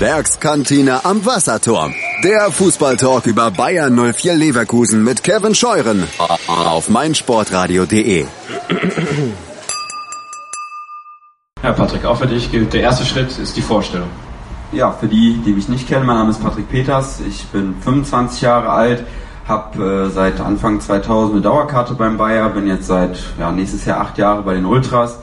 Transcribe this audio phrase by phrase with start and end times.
[0.00, 1.94] Werkskantine am Wasserturm.
[2.22, 6.04] Der Fußballtalk über Bayern 04 Leverkusen mit Kevin Scheuren
[6.46, 8.26] auf meinsportradio.de.
[11.62, 14.10] Ja, Patrick, auch für dich gilt, der erste Schritt ist die Vorstellung.
[14.70, 18.42] Ja, für die, die mich nicht kennen, mein Name ist Patrick Peters, ich bin 25
[18.42, 19.02] Jahre alt,
[19.48, 24.02] habe äh, seit Anfang 2000 eine Dauerkarte beim Bayer, bin jetzt seit ja, nächstes Jahr
[24.02, 25.20] acht Jahre bei den Ultras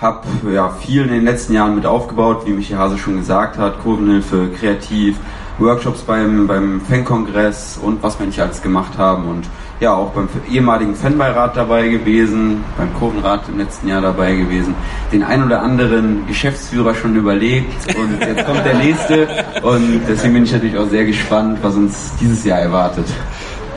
[0.00, 3.82] habe ja, viel in den letzten Jahren mit aufgebaut, wie Michi Hase schon gesagt hat,
[3.82, 5.16] Kurvenhilfe, kreativ,
[5.58, 9.28] Workshops beim, beim Fankongress und was wir nicht alles gemacht haben.
[9.28, 9.46] Und
[9.78, 14.74] ja, auch beim ehemaligen Fanbeirat dabei gewesen, beim Kurvenrat im letzten Jahr dabei gewesen,
[15.12, 17.94] den ein oder anderen Geschäftsführer schon überlegt.
[17.94, 19.28] Und jetzt kommt der nächste.
[19.62, 23.06] Und deswegen bin ich natürlich auch sehr gespannt, was uns dieses Jahr erwartet.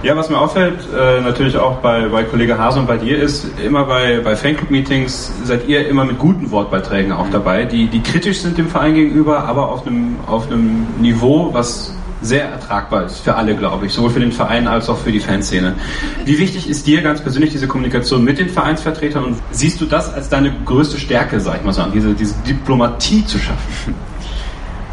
[0.04, 3.46] Ja, was mir auffällt, äh, natürlich auch bei, bei Kollege Hase und bei dir ist,
[3.66, 8.40] immer bei, bei Fanclub-Meetings seid ihr immer mit guten Wortbeiträgen auch dabei, die, die kritisch
[8.40, 13.36] sind dem Verein gegenüber, aber auf einem, auf einem Niveau, was sehr ertragbar ist für
[13.36, 15.76] alle, glaube ich, sowohl für den Verein als auch für die Fanszene.
[16.26, 20.14] Wie wichtig ist dir ganz persönlich diese Kommunikation mit den Vereinsvertretern und siehst du das
[20.14, 23.96] als deine größte Stärke, sag ich mal so, diese, diese Diplomatie zu schaffen?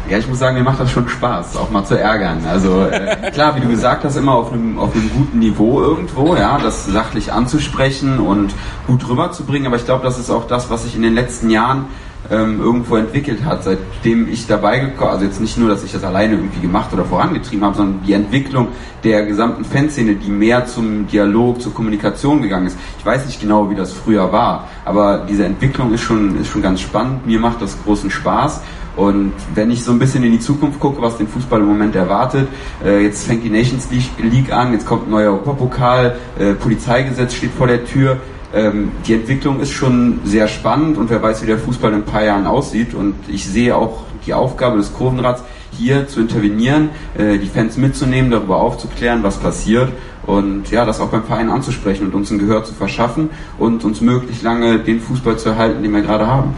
[0.09, 2.39] Ja, ich muss sagen, mir macht das schon Spaß, auch mal zu ärgern.
[2.49, 6.35] Also äh, klar, wie du gesagt hast, immer auf einem, auf einem guten Niveau irgendwo,
[6.35, 8.53] ja, das sachlich anzusprechen und
[8.87, 9.67] gut rüberzubringen.
[9.67, 11.85] Aber ich glaube, das ist auch das, was sich in den letzten Jahren
[12.29, 16.03] ähm, irgendwo entwickelt hat, seitdem ich dabei gekommen, also jetzt nicht nur, dass ich das
[16.03, 18.69] alleine irgendwie gemacht oder vorangetrieben habe, sondern die Entwicklung
[19.03, 22.77] der gesamten Fanszene, die mehr zum Dialog, zur Kommunikation gegangen ist.
[22.99, 26.61] Ich weiß nicht genau, wie das früher war, aber diese Entwicklung ist schon, ist schon
[26.61, 27.25] ganz spannend.
[27.25, 28.61] Mir macht das großen Spaß
[28.95, 31.95] und wenn ich so ein bisschen in die Zukunft gucke, was den Fußball im Moment
[31.95, 32.47] erwartet,
[32.83, 37.51] äh, jetzt fängt die Nations League an, jetzt kommt ein neuer Europapokal, äh, Polizeigesetz steht
[37.51, 38.17] vor der Tür.
[38.53, 42.05] Ähm, die Entwicklung ist schon sehr spannend und wer weiß, wie der Fußball in ein
[42.05, 42.93] paar Jahren aussieht.
[42.93, 48.29] Und ich sehe auch die Aufgabe des Kurvenrats, hier zu intervenieren, äh, die Fans mitzunehmen,
[48.29, 49.89] darüber aufzuklären, was passiert
[50.27, 54.01] und ja, das auch beim Verein anzusprechen und uns ein Gehör zu verschaffen und uns
[54.01, 56.53] möglichst lange den Fußball zu erhalten, den wir gerade haben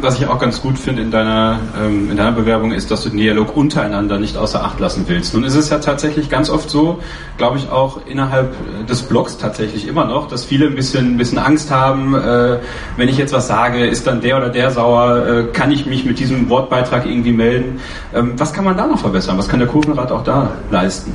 [0.00, 3.10] was ich auch ganz gut finde in deiner, ähm, in deiner Bewerbung ist, dass du
[3.10, 5.34] den Dialog untereinander nicht außer Acht lassen willst.
[5.34, 7.00] Nun ist es ja tatsächlich ganz oft so,
[7.36, 8.54] glaube ich auch innerhalb
[8.86, 12.58] des Blogs tatsächlich immer noch, dass viele ein bisschen, ein bisschen Angst haben, äh,
[12.96, 16.04] wenn ich jetzt was sage, ist dann der oder der sauer, äh, kann ich mich
[16.04, 17.80] mit diesem Wortbeitrag irgendwie melden.
[18.14, 19.36] Ähm, was kann man da noch verbessern?
[19.36, 21.12] Was kann der Kurvenrat auch da leisten?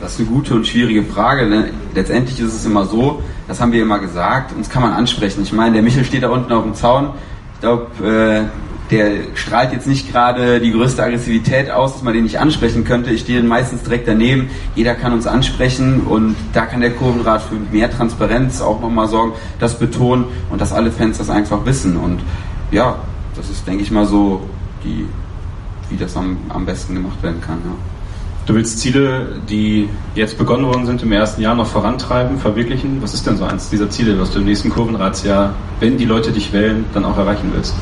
[0.00, 1.72] Das ist eine gute und schwierige Frage.
[1.94, 5.42] Letztendlich ist es immer so, das haben wir immer gesagt, uns kann man ansprechen.
[5.42, 7.10] Ich meine, der Michel steht da unten auf dem Zaun,
[7.60, 12.40] glaube, äh, der strahlt jetzt nicht gerade die größte Aggressivität aus, dass man den nicht
[12.40, 13.10] ansprechen könnte.
[13.10, 14.50] Ich stehe meistens direkt daneben.
[14.74, 19.34] Jeder kann uns ansprechen und da kann der Kurvenrat für mehr Transparenz auch nochmal sorgen,
[19.60, 21.96] das betonen und dass alle Fans das einfach wissen.
[21.96, 22.20] Und
[22.72, 22.96] ja,
[23.36, 24.42] das ist, denke ich mal, so,
[24.82, 25.06] die,
[25.88, 27.58] wie das am, am besten gemacht werden kann.
[27.64, 27.99] Ja.
[28.50, 33.00] Du willst Ziele, die jetzt begonnen worden sind, im ersten Jahr noch vorantreiben, verwirklichen.
[33.00, 36.32] Was ist denn so eins dieser Ziele, was du im nächsten Kurvenratsjahr, wenn die Leute
[36.32, 37.76] dich wählen, dann auch erreichen willst?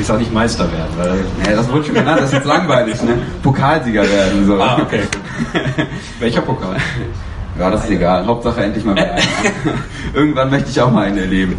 [0.00, 1.24] Ich sage nicht Meister werden, weil.
[1.44, 3.18] Nee, das wurde schon genannt, das ist jetzt langweilig, ne?
[3.42, 4.58] Pokalsieger werden, so.
[4.58, 5.02] Ah, okay.
[6.18, 6.76] Welcher Pokal?
[7.58, 8.24] Ja, das ist egal.
[8.24, 9.16] Hauptsache endlich mal wieder
[10.14, 11.56] Irgendwann möchte ich auch mal einen erleben.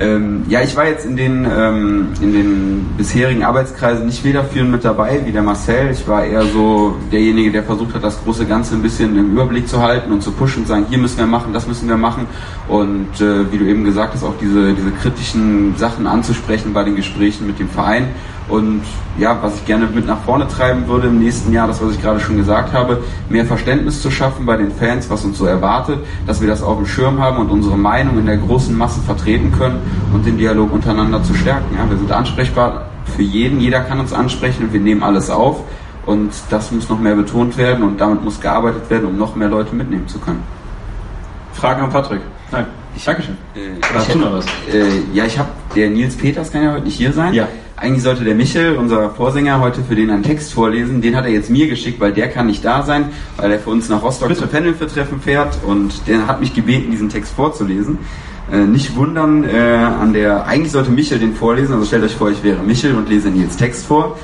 [0.00, 4.84] Ähm, ja, ich war jetzt in den, ähm, in den bisherigen Arbeitskreisen nicht federführend mit
[4.84, 5.90] dabei wie der Marcel.
[5.90, 9.68] Ich war eher so derjenige, der versucht hat, das große Ganze ein bisschen im Überblick
[9.68, 12.26] zu halten und zu pushen und sagen, hier müssen wir machen, das müssen wir machen.
[12.68, 16.96] Und äh, wie du eben gesagt hast, auch diese, diese kritischen Sachen anzusprechen bei den
[16.96, 18.08] Gesprächen mit dem Verein.
[18.48, 18.82] Und
[19.18, 22.02] ja, was ich gerne mit nach vorne treiben würde im nächsten Jahr, das, was ich
[22.02, 25.98] gerade schon gesagt habe, mehr Verständnis zu schaffen bei den Fans, was uns so erwartet,
[26.26, 29.52] dass wir das auf dem Schirm haben und unsere Meinung in der großen Masse vertreten
[29.52, 29.78] können
[30.12, 31.76] und den Dialog untereinander zu stärken.
[31.76, 32.86] Ja, wir sind ansprechbar
[33.16, 35.60] für jeden, jeder kann uns ansprechen und wir nehmen alles auf.
[36.04, 39.48] Und das muss noch mehr betont werden und damit muss gearbeitet werden, um noch mehr
[39.48, 40.42] Leute mitnehmen zu können.
[41.52, 42.20] Fragen an Patrick?
[42.50, 42.66] Nein.
[42.96, 43.36] Ich, Dankeschön.
[43.54, 44.46] Äh, Hast du noch was?
[44.70, 44.84] Äh,
[45.14, 47.32] ja, ich habe, der Nils Peters kann ja heute nicht hier sein.
[47.32, 47.46] Ja.
[47.76, 51.00] Eigentlich sollte der Michel, unser Vorsänger, heute für den einen Text vorlesen.
[51.00, 53.70] Den hat er jetzt mir geschickt, weil der kann nicht da sein, weil er für
[53.70, 54.40] uns nach Rostock Bitte.
[54.40, 57.98] zum Panel-Treffen fährt und der hat mich gebeten, diesen Text vorzulesen.
[58.52, 62.30] Äh, nicht wundern, äh, an der, eigentlich sollte Michel den vorlesen, also stellt euch vor,
[62.30, 64.18] ich wäre Michel und lese Nils Text vor.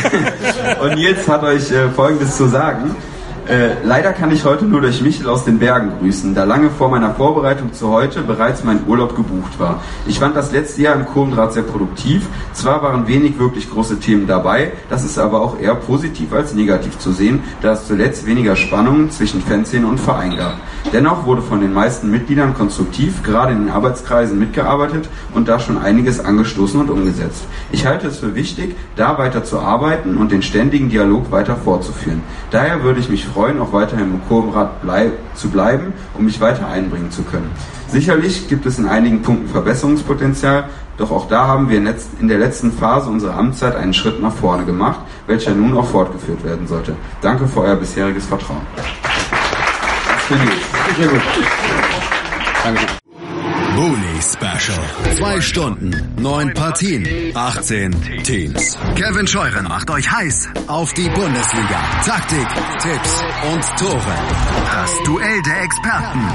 [0.82, 2.94] und Nils hat euch äh, Folgendes zu sagen.
[3.46, 6.88] Äh, leider kann ich heute nur durch Michel aus den Bergen grüßen, da lange vor
[6.88, 9.82] meiner Vorbereitung zu heute bereits mein Urlaub gebucht war.
[10.06, 12.26] Ich fand das letzte Jahr im Kurvendraht sehr produktiv.
[12.54, 16.98] Zwar waren wenig wirklich große Themen dabei, das ist aber auch eher positiv als negativ
[16.98, 20.56] zu sehen, da es zuletzt weniger Spannungen zwischen Fanszene und Verein gab.
[20.94, 25.76] Dennoch wurde von den meisten Mitgliedern konstruktiv, gerade in den Arbeitskreisen mitgearbeitet und da schon
[25.76, 27.44] einiges angestoßen und umgesetzt.
[27.72, 32.22] Ich halte es für wichtig, da weiter zu arbeiten und den ständigen Dialog weiter fortzuführen.
[32.50, 36.68] Daher würde ich mich freuen, auch weiterhin im Kurvenrad blei zu bleiben, um mich weiter
[36.68, 37.50] einbringen zu können.
[37.88, 40.64] Sicherlich gibt es in einigen Punkten Verbesserungspotenzial,
[40.96, 44.64] doch auch da haben wir in der letzten Phase unserer Amtszeit einen Schritt nach vorne
[44.64, 46.94] gemacht, welcher nun auch fortgeführt werden sollte.
[47.20, 48.62] Danke für euer bisheriges Vertrauen.
[48.76, 50.96] Das finde ich.
[50.96, 51.20] Sehr gut.
[52.62, 53.03] Danke.
[53.76, 55.16] Bully Special.
[55.16, 57.04] Zwei Stunden, neun Partien,
[57.34, 58.78] 18 Teams.
[58.94, 61.80] Kevin Scheuren macht euch heiß auf die Bundesliga.
[62.04, 62.46] Taktik,
[62.80, 63.22] Tipps
[63.52, 64.16] und Tore.
[64.72, 66.28] Das Duell der Experten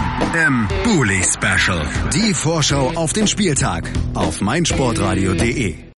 [0.45, 1.87] im Bully Special.
[2.13, 5.87] Die Vorschau auf den Spieltag auf meinsportradio.de.